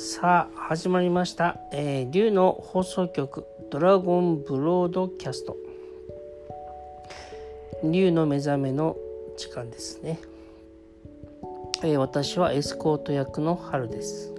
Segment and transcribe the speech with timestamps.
[0.00, 5.56] さあ始まりました、えー、竜の放送局ドラゴンブロードキャスト。
[7.82, 8.96] 竜の目覚めの
[9.36, 10.20] 時間ですね、
[11.82, 14.32] えー私はエスコート役の春です、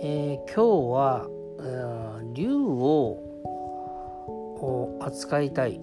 [0.00, 0.62] えー今日
[0.92, 1.26] は
[1.58, 3.18] あー竜を
[5.00, 5.80] 扱いたい、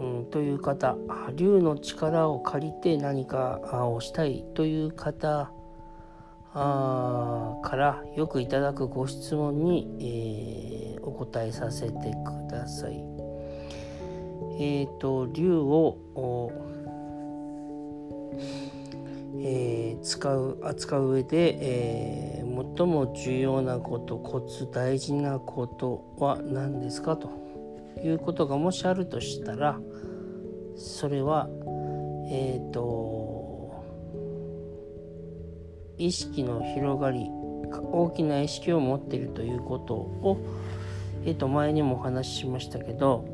[0.00, 0.96] うん、という方
[1.34, 5.52] 竜の力を借りて何かをしたいという方
[6.54, 13.04] あからよくいただくご質問に、えーお答えさせてください。
[14.58, 15.98] えっ、と竜を
[19.36, 22.44] えー使う扱う上で、えー
[22.76, 27.16] 最も重要なことコツ大事なことは何ですか？
[27.16, 27.28] と
[28.02, 29.78] いうことがもしあるとしたら
[30.76, 31.48] それは
[32.30, 33.33] えっ、と
[35.98, 37.28] 意識の広がり
[37.92, 40.38] 大きな意識を持っているということを、
[41.24, 43.24] えー、と前にもお話ししましたけど、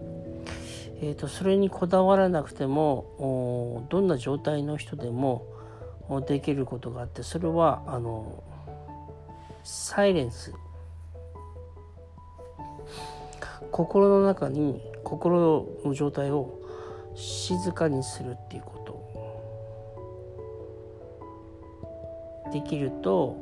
[1.00, 5.47] えー、とそれにこだわらなくてもどんな状態の人でも
[6.27, 8.42] できることがあってそれはあの
[9.62, 10.53] サイレンス。
[13.70, 16.58] 心の中に心の状態を
[17.14, 18.89] 静かにするっていうこと。
[22.52, 23.36] できると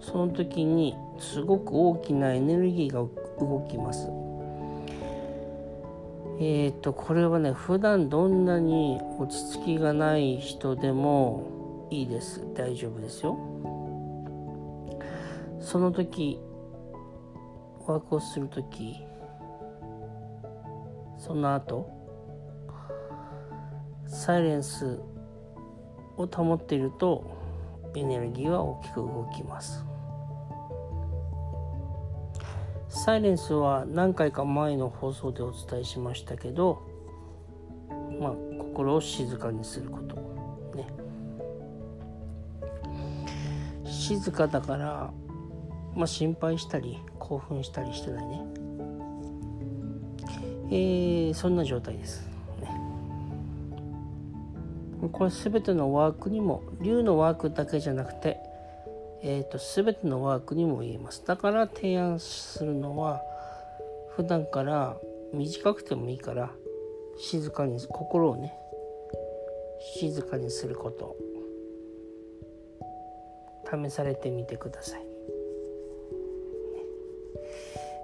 [0.00, 3.00] その時にすごく大きなエネルギーが
[3.38, 4.10] 動きます。
[6.42, 13.38] えっ、とこれはね普段どんなに落ち着きがない人でもいいです大丈夫ですよ。
[15.60, 16.40] その時
[17.86, 18.96] ワークをする時
[21.18, 21.90] その後
[24.06, 24.98] サイレンス
[26.16, 27.39] を保っていると
[27.94, 29.84] エネルギーは大きく動きます。
[32.88, 36.82] サイレンスは何回か前の放送でお伝えしましたけど
[38.20, 40.16] まあ心を静かにすること。
[40.76, 40.86] ね。
[43.84, 45.10] 静かだから
[45.94, 48.44] まあ心配したり興奮したりしてないね。
[50.72, 52.29] えーそんな状態です、
[55.08, 58.38] これ全てのワークにも竜のワークだけじゃなくて、
[59.22, 61.24] えー、と全てのワークにも言えます。
[61.26, 63.22] だから提案するのは
[64.16, 64.96] 普段から
[65.32, 66.50] 短くてもいいから
[67.18, 68.52] 静かに心をね
[69.96, 71.16] 静かにすること。
[73.70, 75.06] 試されてみてください。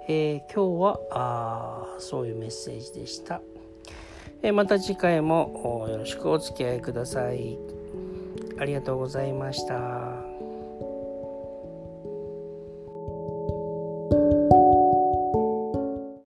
[0.09, 3.43] えー今日はあそういうメッセージでした、
[4.47, 7.59] えまた次回もよろしくお付き合いください
[8.59, 10.16] ありがとうございました。